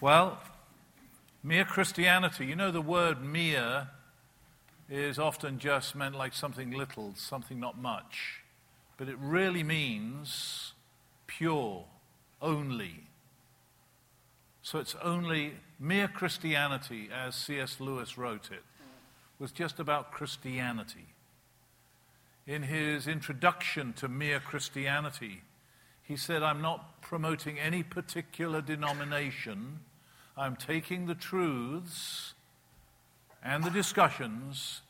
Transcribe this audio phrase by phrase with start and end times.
[0.00, 0.38] Well,
[1.42, 3.88] mere Christianity, you know, the word mere
[4.88, 8.44] is often just meant like something little, something not much.
[8.96, 10.72] But it really means
[11.26, 11.84] pure,
[12.40, 13.08] only.
[14.62, 17.80] So it's only mere Christianity, as C.S.
[17.80, 18.62] Lewis wrote it,
[19.40, 21.06] was just about Christianity.
[22.46, 25.42] In his introduction to mere Christianity,
[26.02, 29.80] he said, I'm not promoting any particular denomination.
[30.38, 32.34] I'm taking the truths
[33.42, 34.82] and the discussions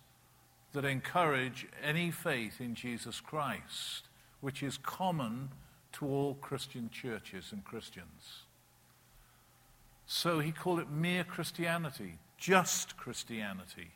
[0.74, 4.08] that encourage any faith in Jesus Christ,
[4.42, 5.48] which is common
[5.92, 8.42] to all Christian churches and Christians.
[10.06, 13.92] So he called it mere Christianity, just Christianity,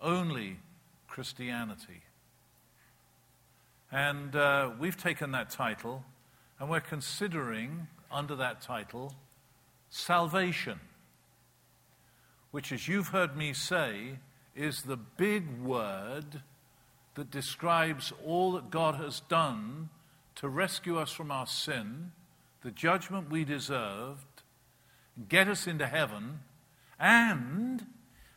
[0.00, 0.58] only
[1.08, 2.02] Christianity.
[3.90, 6.04] And uh, we've taken that title
[6.60, 9.14] and we're considering, under that title,
[9.94, 10.80] salvation,
[12.50, 14.18] which, as you've heard me say,
[14.56, 16.42] is the big word
[17.14, 19.88] that describes all that God has done
[20.34, 22.10] to rescue us from our sin,
[22.62, 24.42] the judgment we deserved,
[25.28, 26.40] get us into heaven,
[26.98, 27.86] and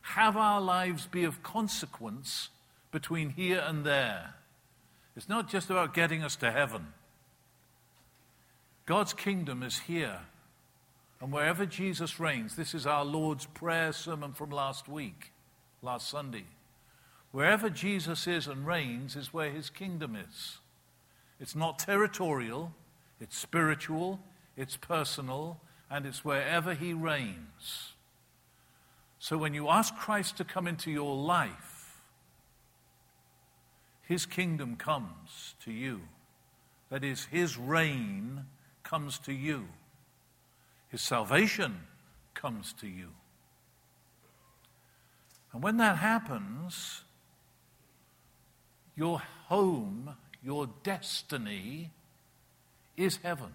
[0.01, 2.49] have our lives be of consequence
[2.91, 4.35] between here and there.
[5.15, 6.93] It's not just about getting us to heaven.
[8.85, 10.19] God's kingdom is here.
[11.19, 15.31] And wherever Jesus reigns, this is our Lord's prayer sermon from last week,
[15.81, 16.45] last Sunday.
[17.31, 20.59] Wherever Jesus is and reigns is where his kingdom is.
[21.39, 22.73] It's not territorial,
[23.19, 24.19] it's spiritual,
[24.55, 27.93] it's personal, and it's wherever he reigns.
[29.19, 32.01] So when you ask Christ to come into your life,
[34.03, 36.01] his kingdom comes to you.
[36.89, 38.45] That is, his reign
[38.83, 39.67] comes to you,
[40.97, 41.81] his salvation
[42.33, 43.09] comes to you.
[45.53, 47.03] And when that happens,
[48.95, 51.91] your home your destiny
[52.95, 53.53] is heaven.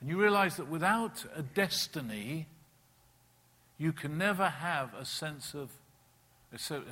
[0.00, 2.46] And you realize that without a destiny,
[3.76, 5.70] you can never have a sense of,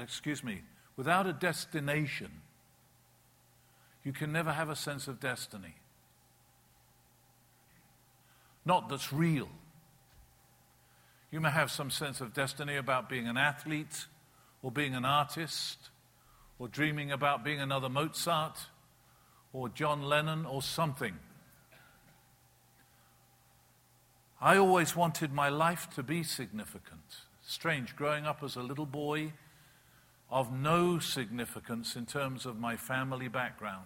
[0.03, 0.63] excuse me,
[0.97, 2.31] without a destination,
[4.05, 5.77] you can never have a sense of destiny.
[8.67, 9.49] Not that's real.
[11.31, 14.07] You may have some sense of destiny about being an athlete
[14.61, 15.91] or being an artist
[16.59, 18.59] or dreaming about being another Mozart
[19.53, 21.15] or John Lennon or something.
[24.41, 27.25] I always wanted my life to be significant.
[27.43, 29.33] Strange, growing up as a little boy
[30.29, 33.85] of no significance in terms of my family background,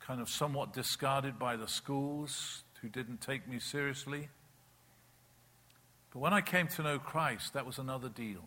[0.00, 4.28] kind of somewhat discarded by the schools who didn't take me seriously.
[6.12, 8.44] But when I came to know Christ, that was another deal.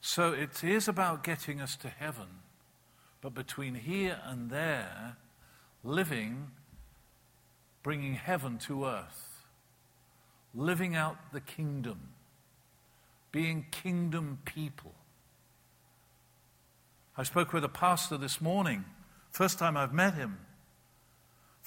[0.00, 2.28] So it is about getting us to heaven,
[3.20, 5.16] but between here and there,
[5.82, 6.52] living,
[7.82, 9.44] bringing heaven to earth,
[10.54, 12.10] living out the kingdom,
[13.32, 14.94] being kingdom people.
[17.16, 18.84] I spoke with a pastor this morning,
[19.32, 20.38] first time I've met him,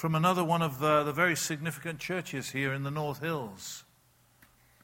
[0.01, 3.83] from another one of the, the very significant churches here in the North Hills.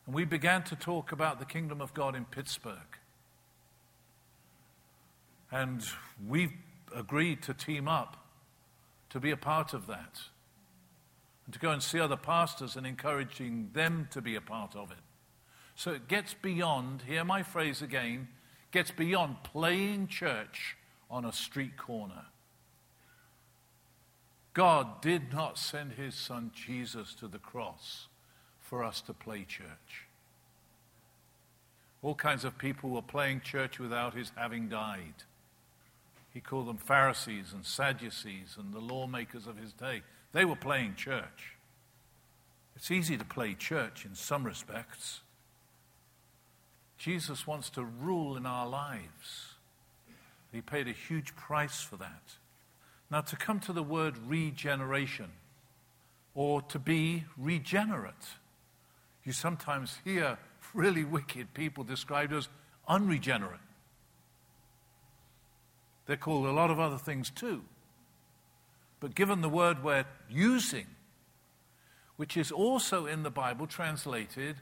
[0.05, 3.00] And we began to talk about the kingdom of God in Pittsburgh.
[5.51, 5.83] And
[6.28, 6.51] we've
[6.95, 8.28] agreed to team up
[9.09, 10.19] to be a part of that.
[11.45, 14.91] And to go and see other pastors and encouraging them to be a part of
[14.91, 14.99] it.
[15.73, 18.28] So it gets beyond, hear my phrase again,
[18.72, 20.78] gets beyond playing church
[21.09, 22.25] on a street corner.
[24.57, 28.07] God did not send his son Jesus to the cross
[28.59, 30.07] for us to play church.
[32.01, 35.13] All kinds of people were playing church without his having died.
[36.34, 40.01] He called them Pharisees and Sadducees and the lawmakers of his day.
[40.31, 41.53] They were playing church.
[42.76, 45.20] It's easy to play church in some respects.
[46.97, 49.53] Jesus wants to rule in our lives.
[50.52, 52.23] He paid a huge price for that.
[53.09, 55.32] Now, to come to the word regeneration,
[56.36, 58.14] or to be regenerate,
[59.24, 60.38] you sometimes hear
[60.74, 62.50] really wicked people described as
[62.88, 63.59] unregenerate.
[66.06, 67.64] They're called a lot of other things too.
[69.00, 70.88] But given the word we're using,
[72.16, 74.58] which is also in the Bible translated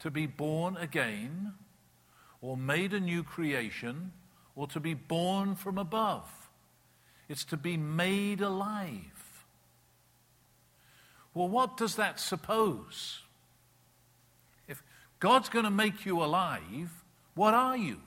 [0.00, 1.54] to be born again,
[2.40, 4.12] or made a new creation,
[4.54, 6.45] or to be born from above,
[7.28, 9.44] it's to be made alive.
[11.34, 13.20] Well, what does that suppose?
[14.68, 14.82] If
[15.20, 18.00] God's going to make you alive, what are you?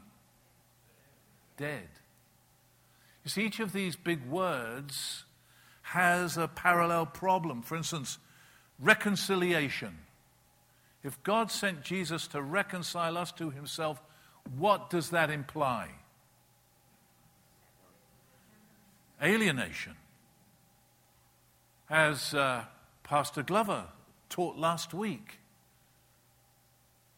[1.58, 1.90] Dead.
[3.24, 5.26] You see, each of these big words
[5.82, 7.62] has a parallel problem.
[7.62, 8.18] For instance,
[8.80, 9.98] reconciliation.
[11.04, 14.02] If God sent Jesus to reconcile us to himself,
[14.58, 15.90] what does that imply?
[19.22, 19.96] Alienation.
[21.90, 22.64] As uh,
[23.04, 23.86] Pastor Glover
[24.30, 25.40] taught last week,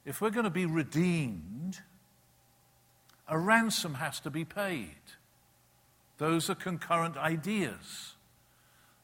[0.05, 1.79] if we're going to be redeemed,
[3.27, 4.95] a ransom has to be paid.
[6.17, 8.13] Those are concurrent ideas.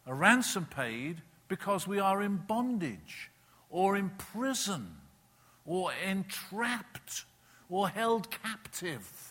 [0.05, 3.29] A ransom paid because we are in bondage
[3.69, 4.95] or in prison
[5.65, 7.25] or entrapped
[7.69, 9.26] or held captive.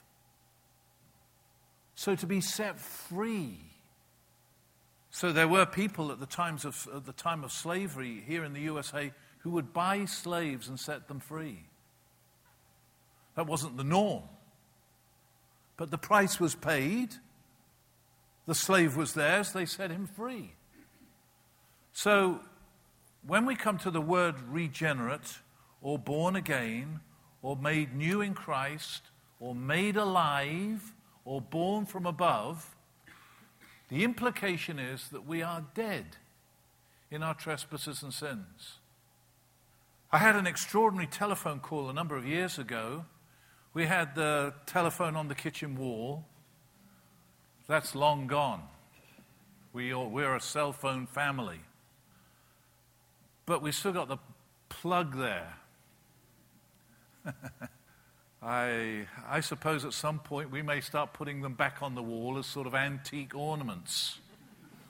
[1.97, 3.59] So to be set free.
[5.11, 8.53] So there were people at the, times of, at the time of slavery here in
[8.53, 11.65] the USA who would buy slaves and set them free.
[13.35, 14.25] That wasn't the norm.
[15.79, 17.15] But the price was paid.
[18.47, 19.53] The slave was theirs.
[19.53, 20.53] They set him free.
[21.93, 22.41] So
[23.27, 25.39] when we come to the word regenerate
[25.81, 27.01] or born again
[27.41, 29.03] or made new in Christ
[29.41, 30.93] or made alive
[31.27, 32.75] or born from above,
[33.89, 36.17] the implication is that we are dead
[37.11, 38.79] in our trespasses and sins.
[40.13, 43.05] I had an extraordinary telephone call a number of years ago.
[43.75, 46.25] We had the telephone on the kitchen wall.
[47.67, 48.63] That's long gone.
[49.73, 51.61] We are, we're a cell phone family.
[53.45, 54.19] But we still got the
[54.69, 55.55] plug there.
[58.47, 62.39] I, I suppose at some point we may start putting them back on the wall
[62.39, 64.21] as sort of antique ornaments,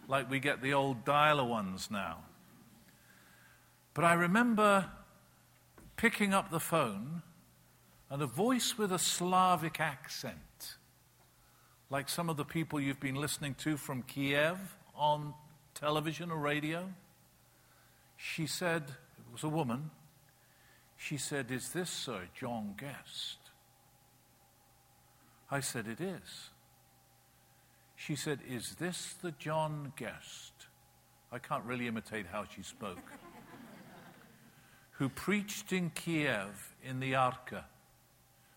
[0.08, 2.19] like we get the old dialer ones now.
[3.94, 4.91] But I remember
[5.97, 7.23] picking up the phone
[8.11, 10.76] and a voice with a Slavic accent,
[11.88, 14.59] like some of the people you've been listening to from Kiev
[14.94, 15.32] on
[15.75, 16.91] television or radio.
[18.19, 19.93] She said, it was a woman,
[20.99, 23.46] she said, Is this Sir John Guest?
[25.51, 26.51] I said, It is.
[27.95, 30.53] She said, Is this the John Guest?
[31.33, 32.99] I can't really imitate how she spoke.
[34.93, 37.65] Who preached in Kiev in the Arka,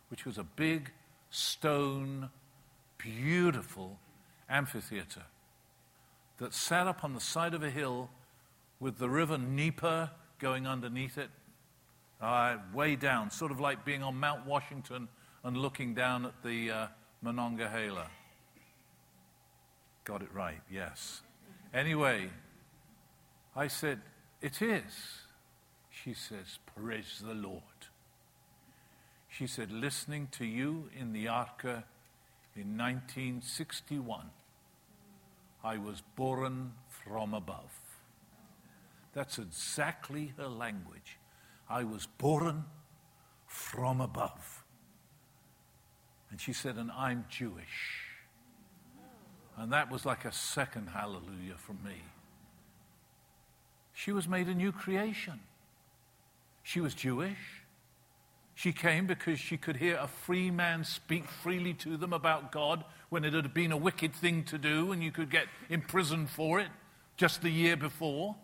[0.10, 0.92] which was a big
[1.30, 2.30] stone,
[2.98, 4.00] beautiful
[4.50, 5.24] amphitheater
[6.38, 8.10] that sat up on the side of a hill
[8.80, 10.10] with the river Dnieper
[10.40, 11.30] going underneath it,
[12.22, 15.10] uh, way down, sort of like being on Mount Washington
[15.44, 16.88] and looking down at the uh,
[17.22, 18.08] Monongahela.
[20.04, 21.22] Got it right, yes.
[21.74, 22.30] Anyway,
[23.56, 24.02] I said,
[24.42, 25.22] It is.
[25.90, 27.62] She says, Praise the Lord.
[29.28, 31.84] She said, Listening to you in the Arca
[32.56, 34.26] in 1961,
[35.64, 37.80] I was born from above.
[39.14, 41.18] That's exactly her language.
[41.70, 42.66] I was born
[43.46, 44.59] from above.
[46.32, 48.06] And she said, and I'm Jewish.
[49.58, 52.02] And that was like a second hallelujah from me.
[53.94, 55.40] She was made a new creation.
[56.64, 57.38] She was Jewish.
[58.56, 62.84] She came because she could hear a free man speak freely to them about God
[63.10, 66.60] when it had been a wicked thing to do and you could get imprisoned for
[66.60, 66.68] it
[67.18, 68.36] just the year before.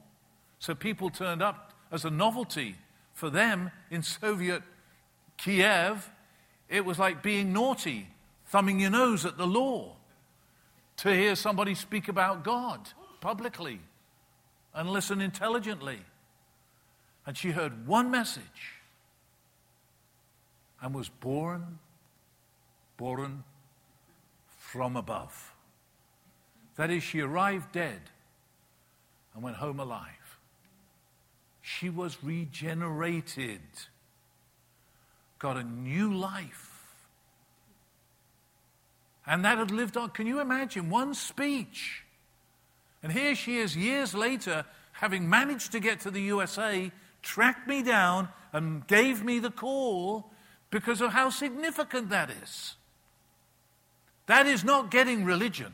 [0.60, 2.76] So people turned up as a novelty
[3.14, 4.64] for them in Soviet
[5.38, 6.10] Kiev.
[6.70, 8.08] It was like being naughty,
[8.48, 9.96] thumbing your nose at the law
[10.98, 12.90] to hear somebody speak about God
[13.22, 13.80] publicly
[14.74, 16.00] and listen intelligently.
[17.26, 18.74] And she heard one message
[20.82, 21.80] and was born,
[22.98, 23.44] born
[24.60, 25.54] from above.
[26.76, 28.02] That is, she arrived dead
[29.34, 30.40] and went home alive.
[31.62, 33.62] She was regenerated,
[35.40, 36.72] got a new life.
[39.28, 40.10] And that had lived on.
[40.12, 42.04] Can you imagine one speech?
[43.02, 47.84] And here she is years later, having managed to get to the USA, tracked me
[47.84, 50.32] down and gave me the call
[50.70, 52.76] because of how significant that is.
[54.28, 55.74] That is not getting religion,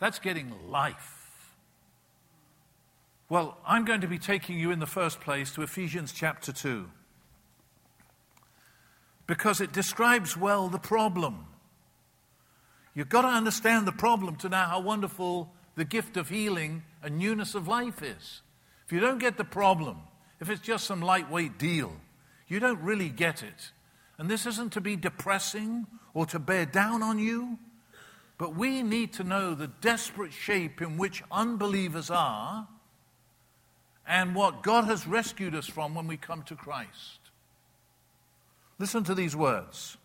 [0.00, 1.12] that's getting life.
[3.28, 6.88] Well, I'm going to be taking you in the first place to Ephesians chapter 2
[9.26, 11.46] because it describes well the problem.
[12.94, 17.18] You've got to understand the problem to know how wonderful the gift of healing and
[17.18, 18.42] newness of life is.
[18.86, 19.98] If you don't get the problem,
[20.40, 21.92] if it's just some lightweight deal,
[22.48, 23.72] you don't really get it.
[24.18, 27.58] And this isn't to be depressing or to bear down on you,
[28.38, 32.68] but we need to know the desperate shape in which unbelievers are
[34.06, 37.25] and what God has rescued us from when we come to Christ.
[38.78, 39.96] Listen to these words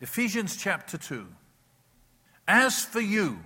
[0.00, 1.26] Ephesians chapter 2.
[2.46, 3.38] As for you,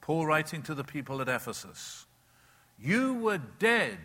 [0.00, 2.06] Paul writing to the people at Ephesus,
[2.78, 3.98] you were dead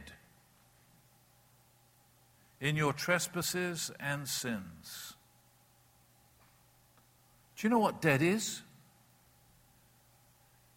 [2.59, 5.13] in your trespasses and sins.
[7.55, 8.61] Do you know what dead is?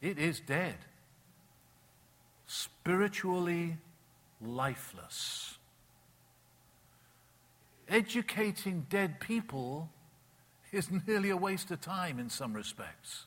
[0.03, 0.77] It is dead.
[2.47, 3.79] Spiritually
[4.41, 5.56] lifeless.
[7.89, 9.91] Educating dead people
[10.73, 13.27] is nearly a waste of time in some respects.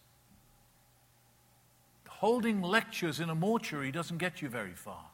[2.07, 5.05] Holding lectures in a mortuary doesn't get you very far.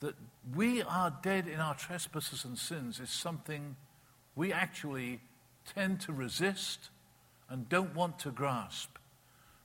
[0.00, 0.14] That
[0.56, 3.76] we are dead in our trespasses and sins is something
[4.34, 5.20] we actually
[5.74, 6.90] tend to resist
[7.48, 8.90] and don't want to grasp.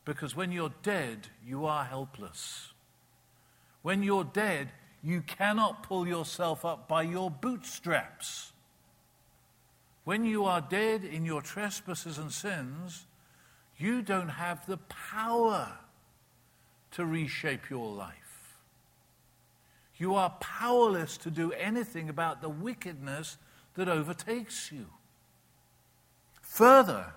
[0.05, 2.73] Because when you're dead, you are helpless.
[3.81, 4.69] When you're dead,
[5.03, 8.53] you cannot pull yourself up by your bootstraps.
[10.05, 13.05] When you are dead in your trespasses and sins,
[13.77, 15.77] you don't have the power
[16.91, 18.15] to reshape your life.
[19.97, 23.37] You are powerless to do anything about the wickedness
[23.75, 24.87] that overtakes you.
[26.41, 27.13] Further,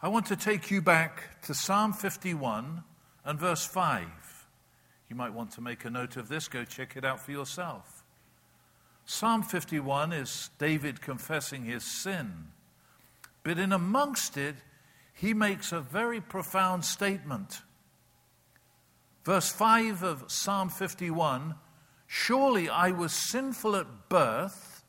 [0.00, 2.84] I want to take you back to Psalm 51
[3.24, 4.06] and verse 5.
[5.08, 8.04] You might want to make a note of this, go check it out for yourself.
[9.06, 12.48] Psalm 51 is David confessing his sin,
[13.42, 14.56] but in amongst it,
[15.12, 17.60] he makes a very profound statement.
[19.24, 21.54] Verse 5 of Psalm 51
[22.06, 24.84] Surely I was sinful at birth,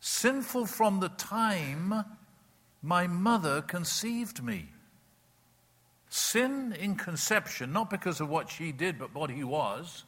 [0.00, 2.04] sinful from the time
[2.82, 4.70] my mother conceived me.
[6.10, 10.04] Sin in conception, not because of what she did, but what he was,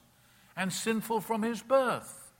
[0.56, 2.32] and sinful from his birth.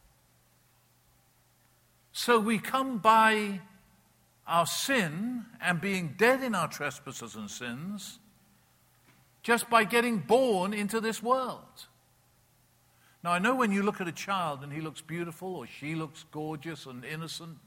[2.13, 3.61] So we come by
[4.47, 8.19] our sin and being dead in our trespasses and sins
[9.43, 11.87] just by getting born into this world.
[13.25, 15.95] Now, I know when you look at a child and he looks beautiful or she
[15.95, 17.59] looks gorgeous and innocent,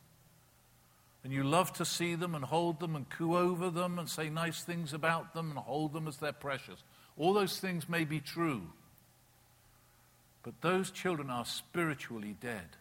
[1.26, 4.30] and you love to see them and hold them and coo over them and say
[4.30, 6.84] nice things about them and hold them as they're precious.
[7.18, 8.62] All those things may be true.
[10.44, 12.78] But those children are spiritually dead.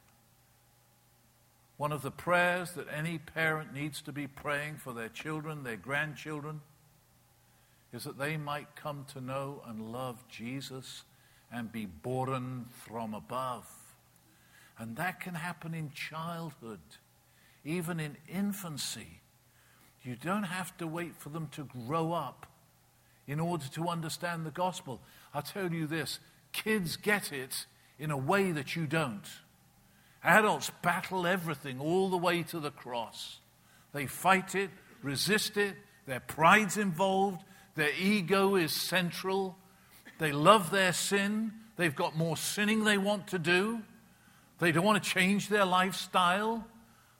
[1.78, 5.78] One of the prayers that any parent needs to be praying for their children, their
[5.78, 6.60] grandchildren,
[7.94, 11.04] is that they might come to know and love Jesus
[11.50, 13.66] and be born from above.
[14.78, 16.80] And that can happen in childhood,
[17.64, 19.20] even in infancy.
[20.02, 22.46] You don't have to wait for them to grow up
[23.26, 25.00] in order to understand the gospel.
[25.32, 26.20] I'll tell you this
[26.52, 27.66] kids get it
[27.98, 29.24] in a way that you don't.
[30.22, 33.40] Adults battle everything all the way to the cross.
[33.92, 34.70] They fight it,
[35.02, 35.74] resist it,
[36.06, 37.44] their pride's involved,
[37.74, 39.56] their ego is central.
[40.18, 41.52] They love their sin.
[41.76, 43.82] They've got more sinning they want to do.
[44.60, 46.66] They don't want to change their lifestyle.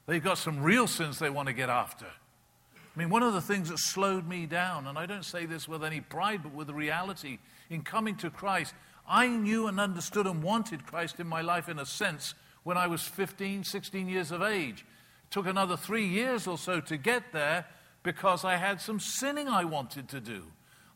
[0.06, 2.06] They've got some real sins they want to get after.
[2.06, 5.66] I mean, one of the things that slowed me down, and I don't say this
[5.66, 7.38] with any pride, but with reality,
[7.70, 8.74] in coming to Christ,
[9.08, 12.86] I knew and understood and wanted Christ in my life in a sense when I
[12.86, 14.80] was 15, 16 years of age.
[15.24, 17.66] It took another three years or so to get there,
[18.04, 20.44] because I had some sinning I wanted to do.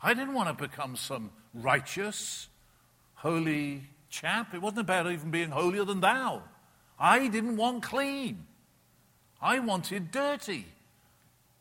[0.00, 2.48] I didn't want to become some righteous,
[3.14, 4.54] holy chap.
[4.54, 6.42] It wasn't about even being holier than thou.
[7.00, 8.46] I didn't want clean.
[9.40, 10.66] I wanted dirty.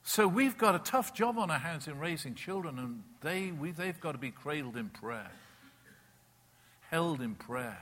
[0.03, 3.71] So we've got a tough job on our hands in raising children, and they, we,
[3.71, 5.31] they've got to be cradled in prayer,
[6.89, 7.77] held in prayer.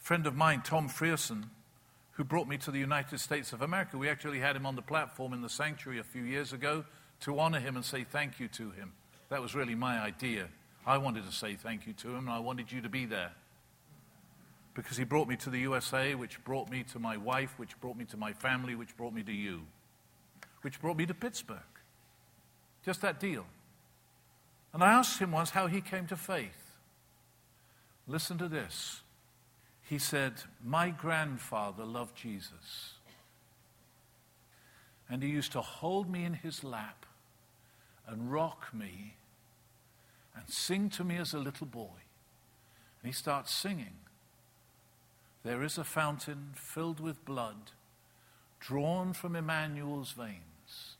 [0.00, 1.44] A friend of mine, Tom Frierson,
[2.12, 3.96] who brought me to the United States of America.
[3.96, 6.84] We actually had him on the platform in the sanctuary a few years ago
[7.20, 8.92] to honor him and say thank you to him.
[9.30, 10.48] That was really my idea.
[10.86, 13.32] I wanted to say thank you to him, and I wanted you to be there.
[14.74, 17.96] Because he brought me to the USA, which brought me to my wife, which brought
[17.96, 19.62] me to my family, which brought me to you,
[20.62, 21.58] which brought me to Pittsburgh.
[22.84, 23.46] Just that deal.
[24.72, 26.76] And I asked him once how he came to faith.
[28.06, 29.04] Listen to this
[29.84, 32.94] he said, My grandfather loved Jesus.
[35.08, 37.04] And he used to hold me in his lap
[38.06, 39.16] and rock me
[40.34, 42.00] and sing to me as a little boy.
[43.02, 43.92] And he starts singing.
[45.44, 47.72] There is a fountain filled with blood,
[48.60, 50.96] drawn from Emmanuel's veins,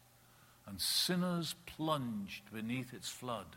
[0.67, 3.57] and sinners plunged beneath its flood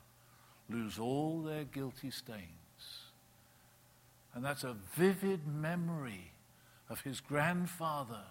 [0.70, 2.48] lose all their guilty stains.
[4.34, 6.32] And that's a vivid memory
[6.90, 8.24] of his grandfather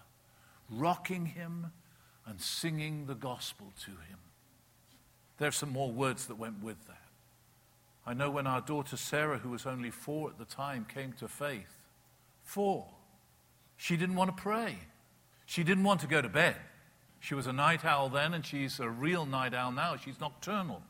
[0.69, 1.71] rocking him
[2.25, 4.19] and singing the gospel to him.
[5.37, 6.97] There are some more words that went with that.
[8.05, 11.27] I know when our daughter Sarah, who was only four at the time, came to
[11.27, 11.76] faith,
[12.47, 12.87] four,
[13.75, 14.79] she didn't want to pray.
[15.45, 16.55] She didn't want to go to bed.
[17.19, 19.97] She was a night owl then, and she's a real night owl now.
[19.97, 20.81] She's nocturnal.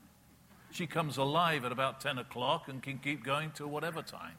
[0.72, 4.36] She comes alive at about 10 o'clock and can keep going till whatever time.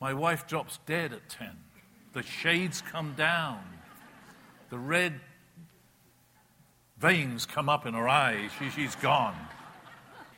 [0.00, 1.48] My wife drops dead at 10.
[2.12, 3.60] The shades come down.
[4.70, 5.14] The red
[6.98, 8.50] veins come up in her eyes.
[8.58, 9.36] She, she's gone.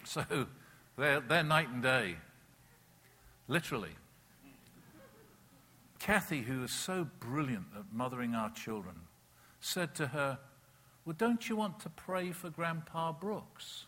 [0.04, 0.24] So
[0.96, 2.16] they're, they're night and day,
[3.48, 3.90] literally.
[6.00, 8.96] Kathy, who is so brilliant at mothering our children,
[9.60, 10.38] said to her,
[11.04, 13.84] Well, don't you want to pray for Grandpa Brooks?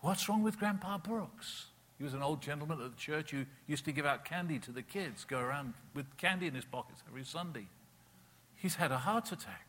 [0.00, 1.66] What's wrong with Grandpa Brooks?
[1.96, 4.72] He was an old gentleman at the church who used to give out candy to
[4.72, 7.66] the kids, go around with candy in his pockets every Sunday.
[8.56, 9.66] He's had a heart attack.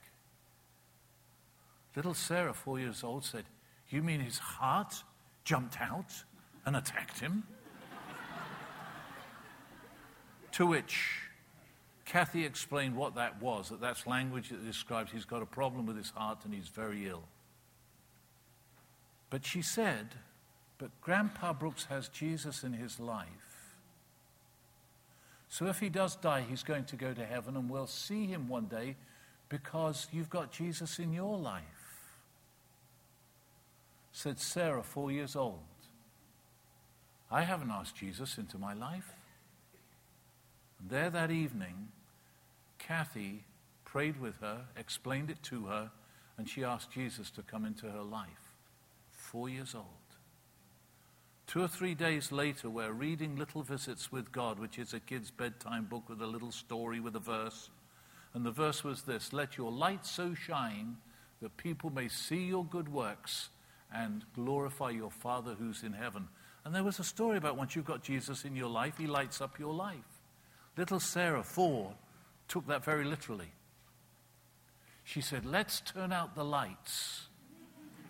[1.95, 3.45] Little Sarah, four years old, said,
[3.89, 5.03] You mean his heart
[5.45, 6.11] jumped out
[6.65, 7.43] and attacked him?
[10.55, 11.19] To which
[12.05, 15.97] Kathy explained what that was, that that's language that describes he's got a problem with
[15.97, 17.23] his heart and he's very ill.
[19.29, 20.15] But she said,
[20.77, 23.27] But Grandpa Brooks has Jesus in his life.
[25.49, 28.47] So if he does die, he's going to go to heaven and we'll see him
[28.47, 28.95] one day
[29.49, 31.63] because you've got Jesus in your life.
[34.13, 35.59] Said Sarah, four years old.
[37.29, 39.14] I haven't asked Jesus into my life.
[40.79, 41.89] And there that evening,
[42.77, 43.43] Kathy
[43.83, 45.91] prayed with her, explained it to her,
[46.37, 48.53] and she asked Jesus to come into her life
[49.11, 49.85] four years old.
[51.47, 55.31] Two or three days later, we're reading Little Visits with God, which is a kid's
[55.31, 57.69] bedtime book with a little story with a verse.
[58.33, 60.97] And the verse was this Let your light so shine
[61.41, 63.49] that people may see your good works
[63.93, 66.27] and glorify your Father who's in heaven.
[66.63, 69.39] And there was a story about once you've got Jesus in your life, he lights
[69.39, 70.14] up your life.
[70.77, 71.93] Little Sarah, four,
[72.47, 73.51] took that very literally.
[75.03, 77.27] She said, Let's turn out the lights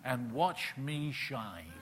[0.04, 1.72] and watch me shine.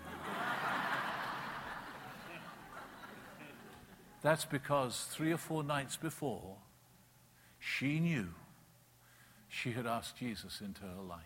[4.22, 6.56] That's because three or four nights before,
[7.58, 8.28] she knew
[9.48, 11.20] she had asked Jesus into her life.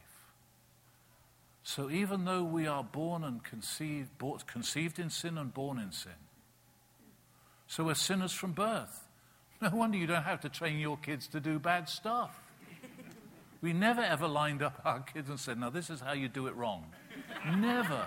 [1.62, 4.11] So even though we are born and conceived,
[4.47, 6.12] conceived in sin and born in sin,
[7.68, 9.08] so we're sinners from birth.
[9.62, 12.40] No wonder you don't have to train your kids to do bad stuff.
[13.61, 16.47] We never ever lined up our kids and said, now this is how you do
[16.47, 16.87] it wrong.
[17.57, 18.07] never.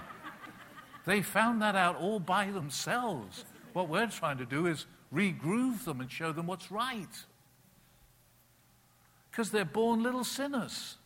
[1.05, 3.43] They found that out all by themselves.
[3.73, 7.25] What we're trying to do is regroove them and show them what's right.
[9.29, 10.97] Because they're born little sinners.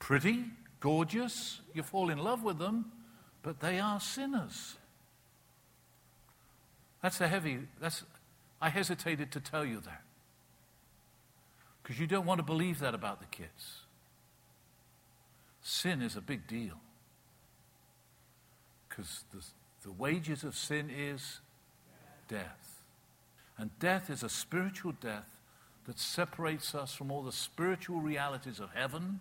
[0.00, 0.46] Pretty,
[0.80, 2.86] gorgeous, you fall in love with them,
[3.42, 4.76] but they are sinners.
[7.02, 8.04] That's a heavy, that's,
[8.60, 10.02] I hesitated to tell you that.
[11.82, 13.80] Because you don't want to believe that about the kids.
[15.62, 16.74] Sin is a big deal.
[18.88, 19.42] Because the,
[19.82, 21.40] the wages of sin is
[22.28, 22.82] death.
[23.56, 25.28] And death is a spiritual death
[25.86, 29.20] that separates us from all the spiritual realities of heaven,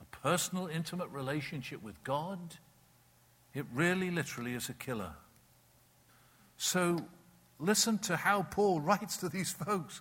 [0.00, 2.38] a personal, intimate relationship with God.
[3.52, 5.12] It really, literally is a killer.
[6.56, 7.04] So,
[7.58, 10.00] listen to how Paul writes to these folks.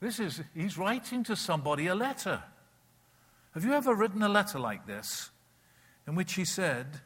[0.00, 2.42] This is, he's writing to somebody a letter.
[3.52, 5.30] Have you ever written a letter like this
[6.06, 7.00] in which he said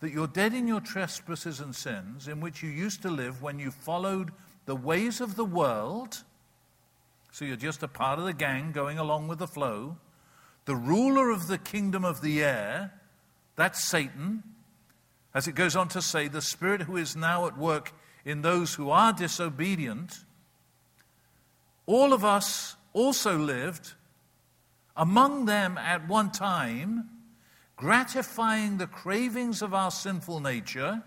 [0.00, 3.58] that you're dead in your trespasses and sins in which you used to live when
[3.58, 4.30] you followed
[4.66, 6.22] the ways of the world?
[7.32, 9.96] So you're just a part of the gang going along with the flow.
[10.66, 12.92] The ruler of the kingdom of the air,
[13.56, 14.44] that's Satan.
[15.34, 17.92] As it goes on to say, the spirit who is now at work
[18.24, 20.24] in those who are disobedient
[21.86, 23.94] all of us also lived
[24.96, 27.08] among them at one time,
[27.76, 31.02] gratifying the cravings of our sinful nature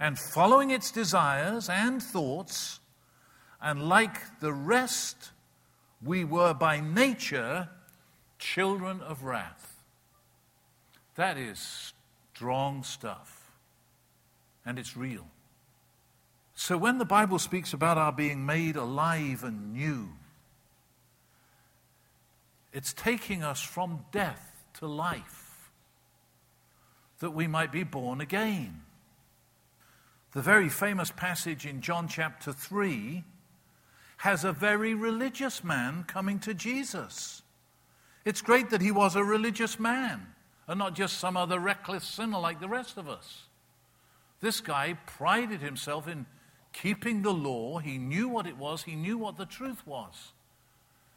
[0.00, 2.80] and following its desires and thoughts,
[3.60, 5.32] and like the rest,
[6.02, 7.68] we were by nature
[8.38, 9.82] children of wrath.
[11.16, 11.92] That is
[12.38, 13.50] strong stuff.
[14.64, 15.26] And it's real.
[16.54, 20.10] So when the Bible speaks about our being made alive and new,
[22.72, 25.72] it's taking us from death to life,
[27.18, 28.82] that we might be born again.
[30.32, 33.24] The very famous passage in John chapter 3
[34.18, 37.42] has a very religious man coming to Jesus.
[38.24, 40.34] It's great that he was a religious man
[40.68, 43.44] and not just some other reckless sinner like the rest of us.
[44.40, 46.26] This guy prided himself in
[46.72, 47.78] keeping the law.
[47.78, 50.32] He knew what it was, he knew what the truth was.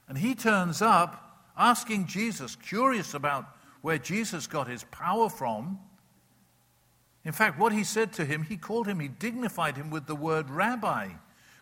[0.07, 3.45] And he turns up asking Jesus, curious about
[3.81, 5.79] where Jesus got his power from.
[7.23, 10.15] In fact, what he said to him, he called him, he dignified him with the
[10.15, 11.09] word rabbi.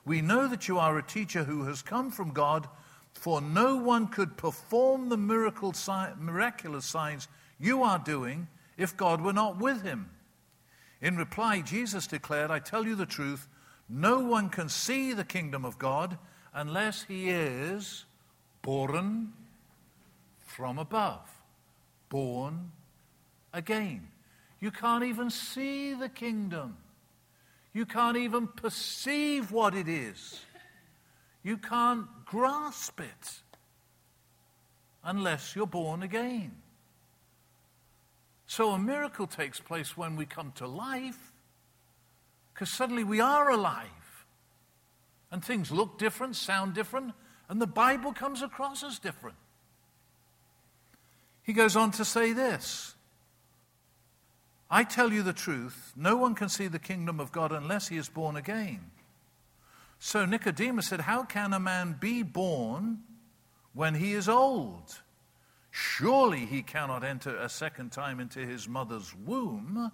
[0.05, 2.67] We know that you are a teacher who has come from God,
[3.13, 5.73] for no one could perform the miracle,
[6.17, 7.27] miraculous signs
[7.59, 10.09] you are doing if God were not with him.
[11.01, 13.47] In reply, Jesus declared, I tell you the truth,
[13.87, 16.17] no one can see the kingdom of God
[16.53, 18.05] unless he is
[18.61, 19.33] born
[20.45, 21.29] from above,
[22.09, 22.71] born
[23.53, 24.07] again.
[24.59, 26.77] You can't even see the kingdom.
[27.73, 30.41] You can't even perceive what it is.
[31.43, 33.41] You can't grasp it
[35.03, 36.51] unless you're born again.
[38.49, 41.33] So a miracle takes place when we come to life
[42.51, 44.25] because suddenly we are alive
[45.31, 47.13] and things look different, sound different,
[47.47, 49.37] and the Bible comes across as different.
[51.43, 52.95] He goes on to say this
[54.67, 57.97] I tell you the truth, no one can see the kingdom of God unless he
[57.97, 58.79] is born again.
[59.99, 63.01] So Nicodemus said, How can a man be born
[63.73, 65.01] when he is old?
[65.71, 69.91] Surely he cannot enter a second time into his mother's womb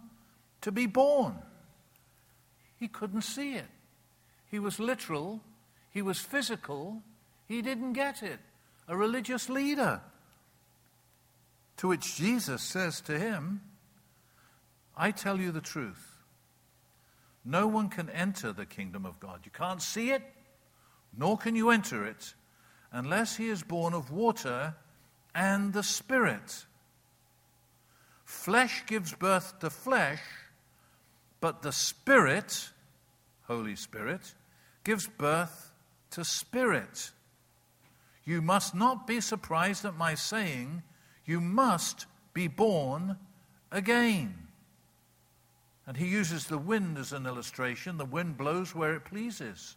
[0.62, 1.36] to be born.
[2.78, 3.68] He couldn't see it.
[4.50, 5.42] He was literal,
[5.90, 7.02] he was physical,
[7.48, 8.40] he didn't get it.
[8.88, 10.02] A religious leader.
[11.78, 13.62] To which Jesus says to him,
[14.96, 16.24] I tell you the truth.
[17.44, 19.42] No one can enter the kingdom of God.
[19.44, 20.24] You can't see it,
[21.18, 22.34] nor can you enter it,
[22.92, 24.76] unless he is born of water
[25.36, 26.66] and the Spirit.
[28.24, 30.22] Flesh gives birth to flesh,
[31.42, 32.70] but the Spirit,
[33.44, 34.34] Holy Spirit,
[34.84, 35.72] gives birth
[36.12, 37.12] to spirit.
[38.24, 40.82] You must not be surprised at my saying,
[41.26, 43.18] You must be born
[43.72, 44.48] again.
[45.86, 47.98] And he uses the wind as an illustration.
[47.98, 49.76] The wind blows where it pleases.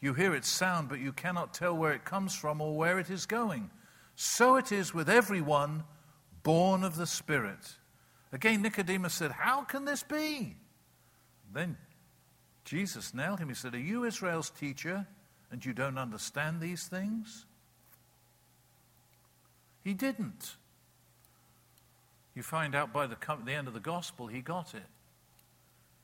[0.00, 3.10] You hear its sound, but you cannot tell where it comes from or where it
[3.10, 3.70] is going.
[4.22, 5.82] So it is with everyone
[6.42, 7.78] born of the Spirit.
[8.32, 10.56] Again, Nicodemus said, How can this be?
[11.54, 11.78] Then
[12.66, 13.48] Jesus nailed him.
[13.48, 15.06] He said, Are you Israel's teacher
[15.50, 17.46] and you don't understand these things?
[19.82, 20.54] He didn't.
[22.34, 24.84] You find out by the, the end of the gospel, he got it.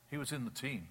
[0.09, 0.87] He was in the team.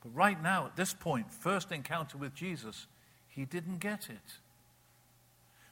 [0.00, 2.86] But right now, at this point, first encounter with Jesus,
[3.26, 4.38] he didn't get it.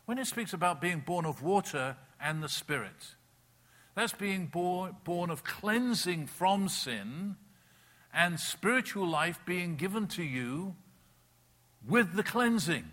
[0.06, 3.14] When it speaks about being born of water and the Spirit,
[3.94, 7.36] that's being born, born of cleansing from sin
[8.12, 10.74] and spiritual life being given to you
[11.86, 12.90] with the cleansing.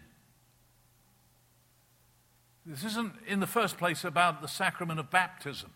[2.66, 5.72] This isn't, in the first place, about the sacrament of baptism.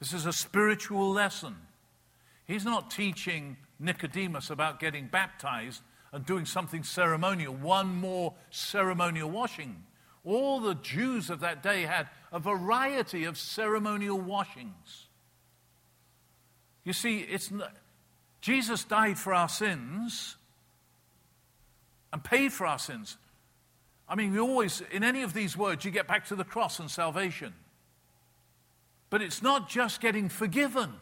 [0.00, 1.56] This is a spiritual lesson.
[2.46, 5.82] He's not teaching Nicodemus about getting baptized
[6.14, 9.82] and doing something ceremonial, one more ceremonial washing.
[10.24, 15.08] All the Jews of that day had a variety of ceremonial washings.
[16.84, 17.74] You see, it's not,
[18.40, 20.36] Jesus died for our sins
[22.12, 23.16] and paid for our sins.
[24.08, 26.78] I mean, we always, in any of these words, you get back to the cross
[26.78, 27.54] and salvation.
[29.10, 30.92] But it's not just getting forgiven,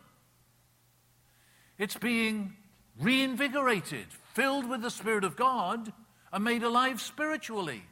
[1.76, 2.54] it's being
[2.98, 5.92] reinvigorated, filled with the Spirit of God,
[6.32, 7.82] and made alive spiritually.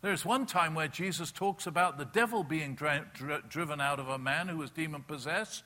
[0.00, 3.06] There's one time where Jesus talks about the devil being dra-
[3.48, 5.64] driven out of a man who was demon possessed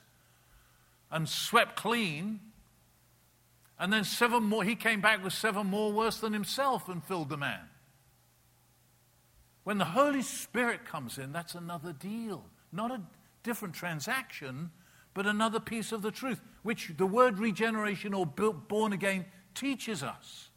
[1.10, 2.40] and swept clean.
[3.80, 7.30] And then seven more, he came back with seven more worse than himself and filled
[7.30, 7.68] the man.
[9.64, 12.44] When the Holy Spirit comes in, that's another deal.
[12.72, 13.02] Not a
[13.42, 14.70] different transaction,
[15.18, 20.48] but another piece of the truth, which the word regeneration or born again teaches us.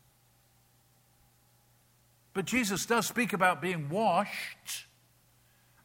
[2.36, 4.86] But Jesus does speak about being washed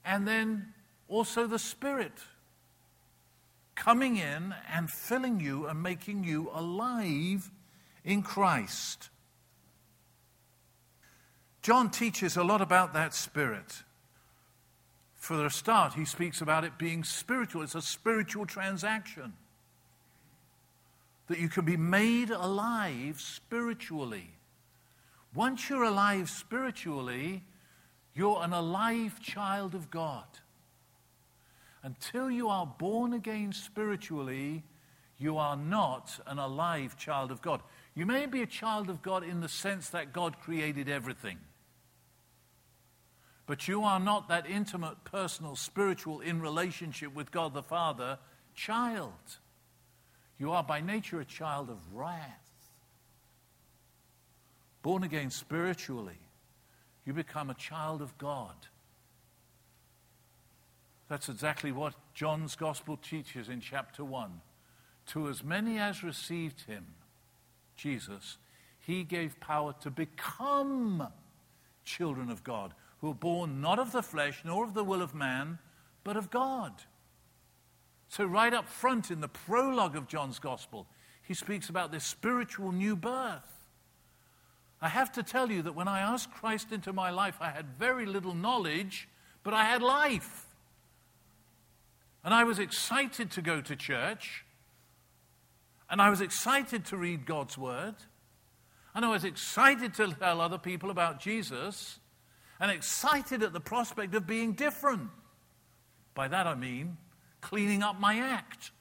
[0.04, 0.74] and then
[1.08, 2.12] also the Spirit
[3.74, 7.50] coming in and filling you and making you alive
[8.04, 9.08] in Christ.
[11.62, 13.84] John teaches a lot about that Spirit.
[15.26, 17.62] For a start, he speaks about it being spiritual.
[17.62, 19.32] It's a spiritual transaction.
[21.26, 24.30] That you can be made alive spiritually.
[25.34, 27.42] Once you're alive spiritually,
[28.14, 30.26] you're an alive child of God.
[31.82, 34.62] Until you are born again spiritually,
[35.18, 37.62] you are not an alive child of God.
[37.96, 41.38] You may be a child of God in the sense that God created everything.
[43.46, 48.18] But you are not that intimate, personal, spiritual, in relationship with God the Father
[48.54, 49.12] child.
[50.38, 52.42] You are by nature a child of wrath.
[54.82, 56.18] Born again spiritually,
[57.04, 58.54] you become a child of God.
[61.08, 64.40] That's exactly what John's gospel teaches in chapter 1.
[65.08, 66.84] To as many as received him,
[67.76, 68.38] Jesus,
[68.80, 71.06] he gave power to become
[71.84, 72.74] children of God,
[73.06, 75.60] who are born not of the flesh nor of the will of man,
[76.02, 76.72] but of God.
[78.08, 80.88] So, right up front in the prologue of John's gospel,
[81.22, 83.68] he speaks about this spiritual new birth.
[84.82, 87.78] I have to tell you that when I asked Christ into my life, I had
[87.78, 89.08] very little knowledge,
[89.44, 90.46] but I had life.
[92.24, 94.44] And I was excited to go to church.
[95.88, 97.94] And I was excited to read God's word.
[98.96, 102.00] And I was excited to tell other people about Jesus.
[102.58, 105.10] And excited at the prospect of being different.
[106.14, 106.96] By that I mean
[107.40, 108.72] cleaning up my act.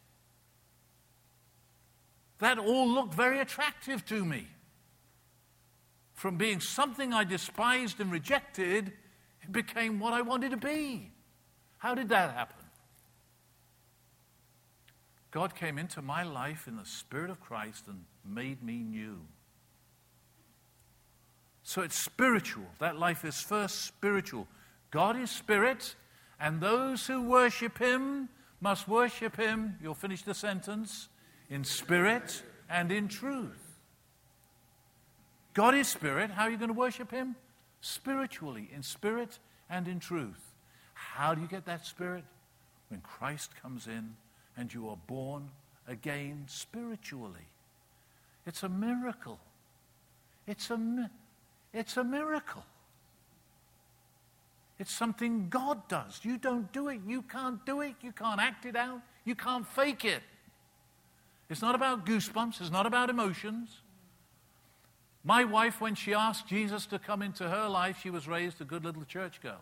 [2.39, 4.47] That all looked very attractive to me.
[6.13, 8.91] From being something I despised and rejected,
[9.41, 11.11] it became what I wanted to be.
[11.77, 12.65] How did that happen?
[15.29, 19.19] God came into my life in the Spirit of Christ and made me new.
[21.65, 22.63] So it's spiritual.
[22.79, 24.47] That life is first spiritual.
[24.91, 25.95] God is spirit,
[26.39, 28.29] and those who worship him
[28.61, 31.09] must worship him, you'll finish the sentence,
[31.49, 33.79] in spirit and in truth.
[35.55, 36.29] God is spirit.
[36.29, 37.35] How are you going to worship him?
[37.81, 40.53] Spiritually, in spirit and in truth.
[40.93, 42.23] How do you get that spirit?
[42.89, 44.15] When Christ comes in
[44.55, 45.49] and you are born
[45.87, 47.47] again spiritually.
[48.45, 49.39] It's a miracle.
[50.45, 51.09] It's a,
[51.75, 52.63] it's a miracle.
[54.79, 56.21] It's something God does.
[56.23, 57.01] You don't do it.
[57.05, 57.95] You can't do it.
[58.01, 59.01] You can't act it out.
[59.25, 60.23] You can't fake it.
[61.49, 62.61] It's not about goosebumps.
[62.61, 63.81] It's not about emotions.
[65.23, 68.65] My wife, when she asked Jesus to come into her life, she was raised a
[68.65, 69.61] good little church girl.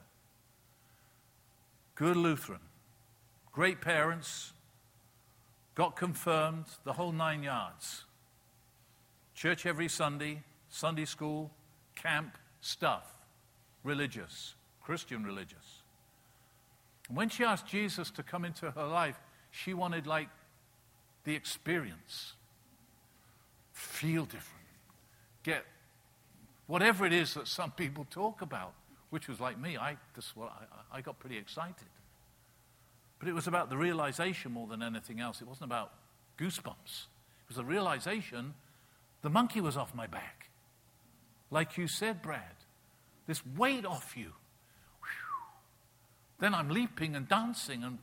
[1.96, 2.60] Good Lutheran.
[3.52, 4.54] Great parents,
[5.76, 8.06] got confirmed, the whole nine yards.
[9.36, 11.52] Church every Sunday, Sunday school,
[11.96, 13.06] camp, stuff.
[13.84, 15.82] Religious, Christian religious.
[17.08, 19.20] And when she asked Jesus to come into her life,
[19.52, 20.30] she wanted like
[21.26, 22.34] the experience.
[23.72, 24.66] Feel different.
[25.44, 25.66] Get
[26.68, 28.74] whatever it is that some people talk about,
[29.10, 29.78] which was like me.
[29.78, 30.52] I, this, well,
[30.92, 31.88] I, I got pretty excited.
[33.20, 35.42] But it was about the realization more than anything else.
[35.42, 35.94] It wasn't about
[36.38, 37.06] goosebumps.
[37.42, 38.54] It was the realization
[39.22, 40.43] the monkey was off my back.
[41.54, 42.42] Like you said, Brad,
[43.28, 44.34] this weight off you.
[46.40, 48.00] Then I'm leaping and dancing and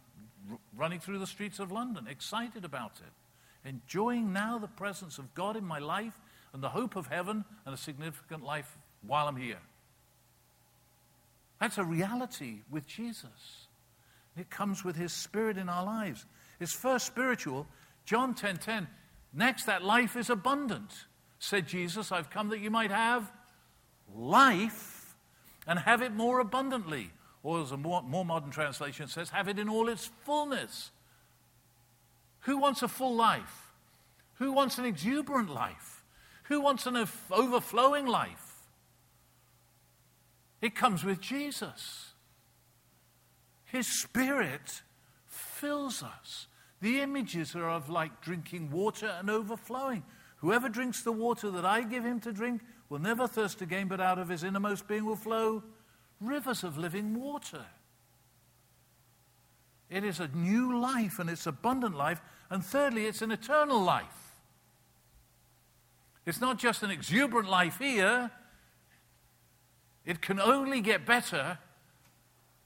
[0.49, 5.35] r- running through the streets of London, excited about it, enjoying now the presence of
[5.35, 6.17] God in my life
[6.53, 9.59] and the hope of heaven and a significant life while I'm here.
[11.61, 13.67] That's a reality with Jesus.
[14.39, 16.25] It comes with his spirit in our lives.
[16.61, 17.67] It's first spiritual.
[18.05, 18.39] John 10:10.
[18.39, 18.89] 10, 10,
[19.33, 20.93] Next, that life is abundant.
[21.41, 23.33] Said Jesus, I've come that you might have
[24.17, 25.15] life
[25.67, 27.11] and have it more abundantly.
[27.43, 30.91] Or as a more, more modern translation says, have it in all its fullness.
[32.41, 33.73] Who wants a full life?
[34.35, 36.05] Who wants an exuberant life?
[36.45, 36.97] Who wants an
[37.31, 38.69] overflowing life?
[40.61, 42.13] It comes with Jesus.
[43.65, 44.83] His Spirit
[45.27, 46.47] fills us.
[46.83, 50.03] The images are of like drinking water and overflowing.
[50.39, 54.01] Whoever drinks the water that I give him to drink will never thirst again, but
[54.01, 55.63] out of his innermost being will flow
[56.21, 57.65] rivers of living water.
[59.89, 62.21] It is a new life and it's abundant life.
[62.51, 64.35] And thirdly, it's an eternal life.
[66.27, 68.31] It's not just an exuberant life here,
[70.05, 71.59] It can only get better.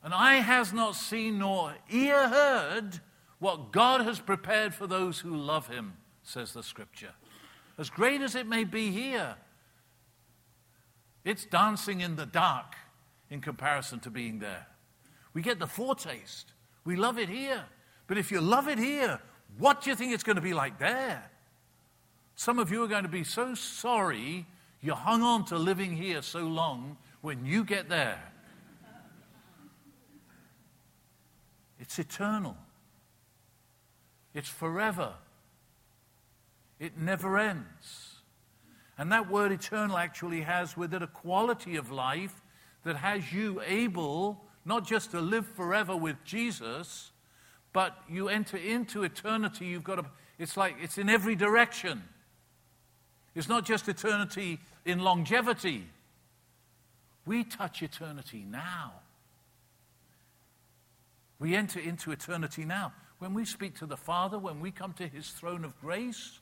[0.02, 3.00] And eye has not seen nor ear heard
[3.38, 7.12] what God has prepared for those who love him, says the scripture.
[7.76, 9.36] As great as it may be here,
[11.24, 12.74] it's dancing in the dark
[13.30, 14.66] in comparison to being there.
[15.32, 16.52] We get the foretaste.
[16.84, 17.64] We love it here.
[18.06, 19.20] But if you love it here,
[19.58, 21.30] what do you think it's going to be like there?
[22.36, 24.46] Some of you are going to be so sorry
[24.80, 28.20] you hung on to living here so long when you get there.
[31.78, 32.56] It's eternal,
[34.32, 35.14] it's forever,
[36.78, 38.13] it never ends.
[38.96, 42.42] And that word eternal actually has with it a quality of life
[42.84, 47.10] that has you able not just to live forever with Jesus,
[47.72, 49.66] but you enter into eternity.
[49.66, 50.06] You've got to,
[50.38, 52.02] it's like it's in every direction.
[53.34, 55.86] It's not just eternity in longevity.
[57.26, 58.92] We touch eternity now.
[61.38, 62.92] We enter into eternity now.
[63.18, 66.40] When we speak to the Father, when we come to his throne of grace,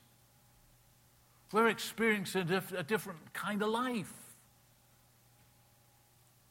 [1.53, 4.11] we're experiencing a, different kind of life.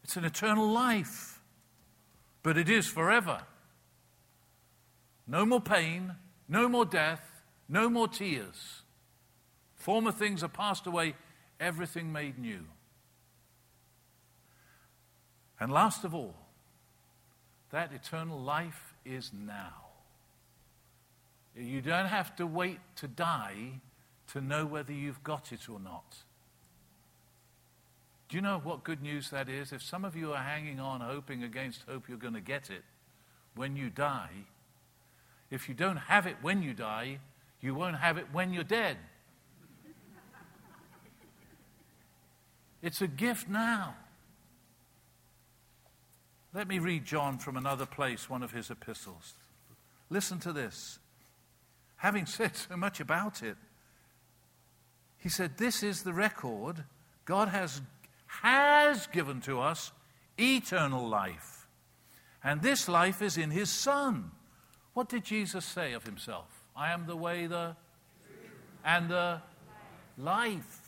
[0.04, 1.40] It's an eternal life,
[2.42, 3.42] but it is forever.
[5.26, 6.14] No more pain,
[6.48, 8.82] no more death, no more tears.
[9.74, 11.14] Former things are passed away,
[11.58, 12.64] everything made new.
[15.58, 16.34] And last of all,
[17.70, 19.74] that eternal life is now.
[21.56, 23.80] You don't have to wait to die
[24.32, 26.16] to know whether you've got it or not.
[28.28, 29.72] Do you know what good news that is?
[29.72, 32.82] If some of you are hanging on, hoping against hope you're going to get it
[33.54, 34.46] when you die,
[35.50, 37.18] if you don't have it when you die,
[37.60, 38.96] you won't have it when you're dead.
[42.80, 43.94] It's a gift now.
[46.54, 49.34] Let me read John from another place, one of his epistles.
[50.10, 50.98] Listen to this.
[51.96, 53.56] Having said so much about it,
[55.22, 56.84] he said, This is the record
[57.24, 57.80] God has
[58.42, 59.92] has given to us
[60.38, 61.68] eternal life.
[62.42, 64.30] And this life is in his Son.
[64.94, 66.46] What did Jesus say of himself?
[66.74, 67.76] I am the way, the
[68.84, 69.40] and the
[70.18, 70.80] life.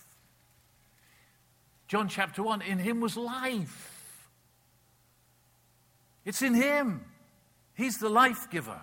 [1.86, 4.30] John chapter 1 In him was life.
[6.24, 7.04] It's in him.
[7.74, 8.80] He's the life giver.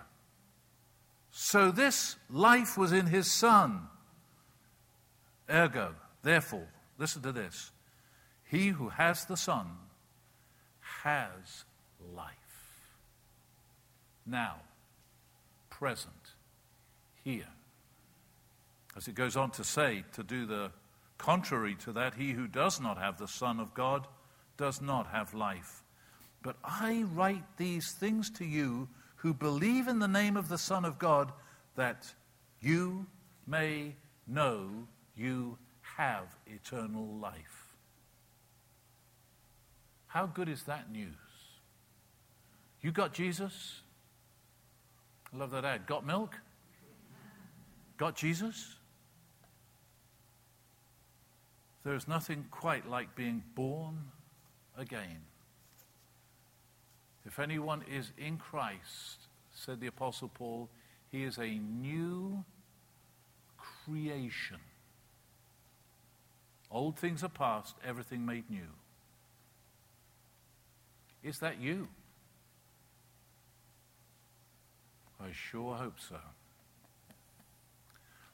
[1.30, 3.88] So this life was in his Son.
[5.52, 6.66] Ergo, therefore,
[6.98, 7.70] listen to this
[8.44, 9.66] he who has the Son
[11.02, 11.64] has
[12.14, 12.36] life.
[14.26, 14.56] Now,
[15.70, 16.34] present,
[17.24, 17.48] here.
[18.96, 20.70] As it goes on to say, to do the
[21.18, 24.06] contrary to that, he who does not have the Son of God
[24.56, 25.82] does not have life.
[26.42, 30.84] But I write these things to you who believe in the name of the Son
[30.84, 31.32] of God,
[31.76, 32.12] that
[32.60, 33.06] you
[33.46, 33.94] may
[34.26, 35.58] know you
[35.96, 37.66] have eternal life.
[40.06, 41.08] How good is that news?
[42.80, 43.80] You got Jesus?
[45.32, 45.86] I love that ad.
[45.86, 46.36] Got milk?
[47.96, 48.76] Got Jesus?
[51.84, 53.98] There is nothing quite like being born
[54.76, 55.22] again.
[57.24, 60.68] If anyone is in Christ, said the Apostle Paul,
[61.10, 62.44] he is a new
[63.56, 64.58] creation.
[66.72, 68.68] Old things are past, everything made new.
[71.22, 71.88] Is that you?
[75.20, 76.16] I sure hope so.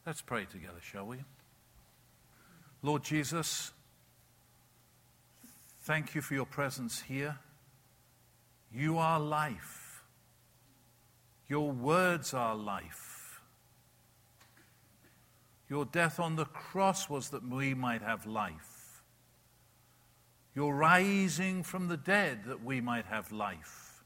[0.06, 1.18] Let's pray together, shall we?
[2.80, 3.72] Lord Jesus,
[5.82, 7.36] thank you for your presence here.
[8.72, 10.04] You are life.
[11.48, 13.17] Your words are life.
[15.68, 19.02] Your death on the cross was that we might have life.
[20.54, 24.02] You're rising from the dead that we might have life.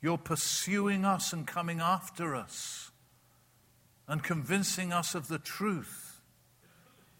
[0.00, 2.92] You're pursuing us and coming after us
[4.06, 6.20] and convincing us of the truth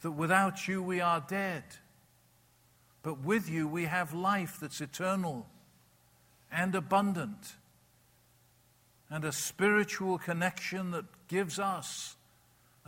[0.01, 1.65] that without you we are dead.
[3.03, 5.49] But with you we have life that's eternal
[6.53, 7.57] and abundant
[9.11, 12.17] and a spiritual connection that gives us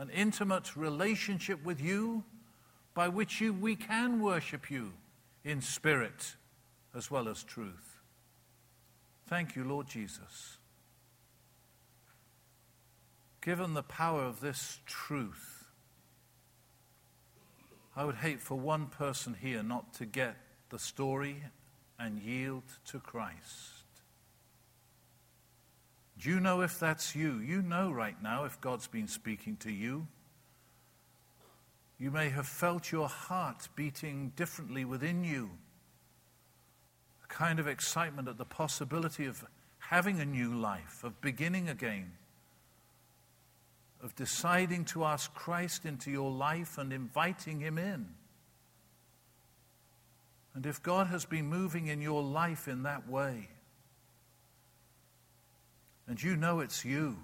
[0.00, 2.24] an intimate relationship with you
[2.94, 4.94] by which you, we can worship you
[5.44, 6.36] in spirit
[6.96, 8.00] as well as truth.
[9.26, 10.56] Thank you, Lord Jesus.
[13.42, 15.66] Given the power of this truth,
[17.94, 20.36] I would hate for one person here not to get
[20.70, 21.42] the story
[21.98, 23.79] and yield to Christ.
[26.20, 27.38] Do you know if that's you?
[27.38, 30.06] You know right now if God's been speaking to you.
[31.98, 35.50] You may have felt your heart beating differently within you.
[37.24, 39.44] A kind of excitement at the possibility of
[39.78, 42.12] having a new life, of beginning again,
[44.02, 48.06] of deciding to ask Christ into your life and inviting Him in.
[50.54, 53.48] And if God has been moving in your life in that way,
[56.10, 57.16] and you know it's you,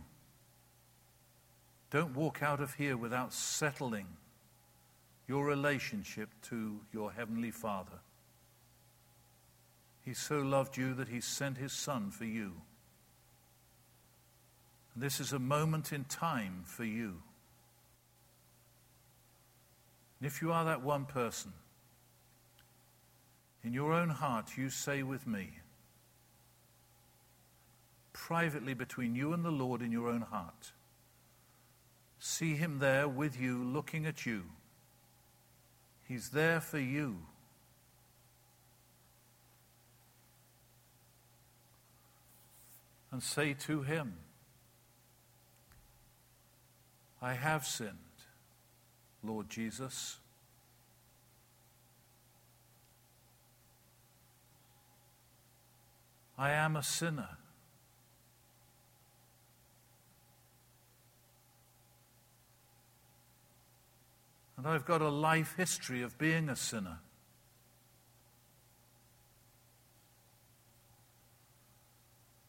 [1.90, 4.06] don't walk out of here without settling
[5.26, 7.98] your relationship to your Heavenly Father.
[10.04, 12.52] He so loved you that He sent His Son for you.
[14.94, 17.22] And this is a moment in time for you.
[20.20, 21.52] And if you are that one person,
[23.64, 25.54] in your own heart, you say with me,
[28.16, 30.72] privately between you and the Lord in your own heart,
[32.18, 34.44] see Him there with you, looking at you.
[36.08, 37.18] He's there for you.
[43.12, 44.14] And say to Him,
[47.20, 47.90] I have sinned,
[49.22, 50.16] Lord Jesus.
[56.38, 57.28] I am a sinner.
[64.66, 66.98] And I've got a life history of being a sinner.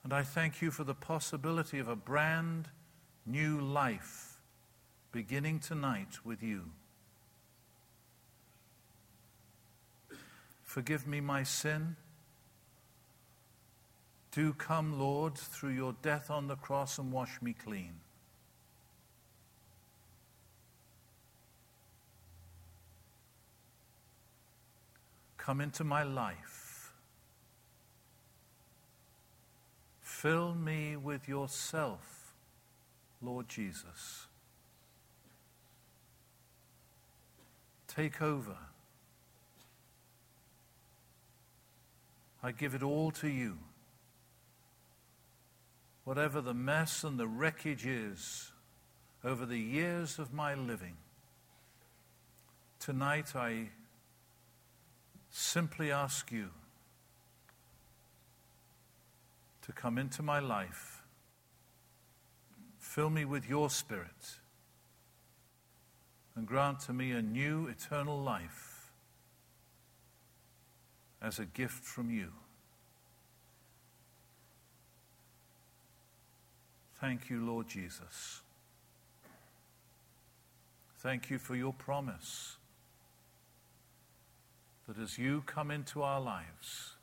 [0.03, 2.69] And I thank you for the possibility of a brand
[3.27, 4.39] new life
[5.11, 6.71] beginning tonight with you.
[10.63, 11.97] Forgive me my sin.
[14.31, 17.99] Do come, Lord, through your death on the cross and wash me clean.
[25.47, 26.91] Come into my life.
[30.01, 32.33] Fill me with yourself,
[33.21, 34.27] Lord Jesus.
[37.87, 38.57] Take over.
[42.43, 43.57] I give it all to you
[46.03, 48.51] whatever the mess and the wreckage is
[49.23, 50.97] over the years of my living,
[52.81, 53.69] tonight I
[55.37, 56.49] simply ask you
[59.61, 61.03] to come into my life,
[62.79, 64.39] fill me with your spirit,
[66.35, 68.91] and grant to me a new eternal life
[71.21, 72.31] as a gift from you.
[76.99, 78.41] Thank you, Lord Jesus.
[80.97, 82.56] Thank you for your promise
[84.87, 86.95] that as you come into our lives,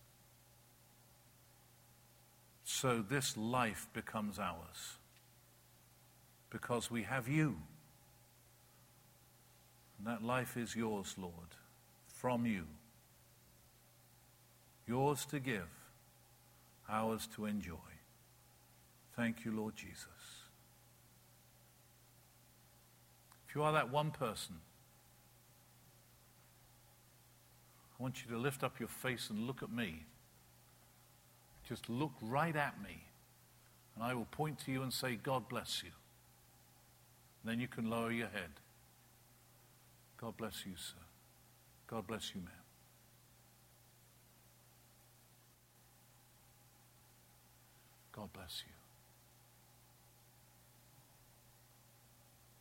[2.65, 4.99] so this life becomes ours.
[6.51, 7.57] Because we have you.
[9.99, 11.57] And that life is yours, Lord,
[12.07, 12.65] from you.
[14.87, 15.69] Yours to give,
[16.89, 17.75] ours to enjoy.
[19.17, 20.09] Thank you, Lord Jesus.
[23.49, 24.57] If you are that one person,
[27.94, 30.05] I want you to lift up your face and look at me.
[31.67, 33.03] Just look right at me,
[33.95, 35.89] and I will point to you and say, God bless you.
[37.43, 38.51] And then you can lower your head.
[40.21, 41.01] God bless you, sir.
[41.87, 42.53] God bless you, ma'am.
[48.13, 48.65] God bless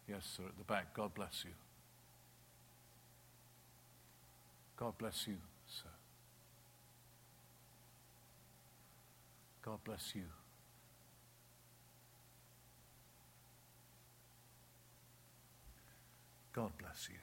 [0.07, 0.13] you.
[0.15, 0.93] Yes, sir, at the back.
[0.93, 1.51] God bless you.
[4.75, 5.89] God bless you, sir.
[9.61, 10.23] God bless you.
[16.53, 17.15] God bless you.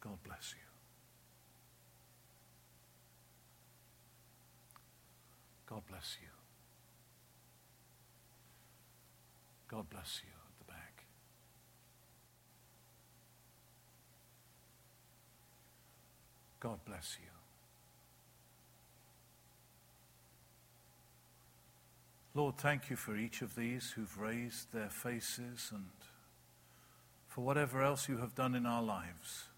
[0.00, 0.60] God bless you.
[5.66, 6.28] God bless you.
[9.68, 10.43] God bless you
[16.64, 17.28] God bless you.
[22.32, 25.84] Lord, thank you for each of these who've raised their faces and
[27.28, 29.48] for whatever else you have done in our lives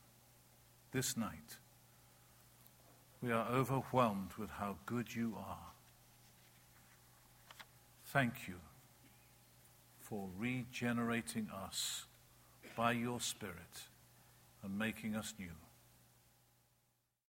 [0.91, 1.59] this night.
[3.23, 5.71] We are overwhelmed with how good you are.
[8.07, 8.57] Thank you
[10.01, 12.07] for regenerating us
[12.77, 13.85] by your Spirit
[14.65, 15.53] and making us new.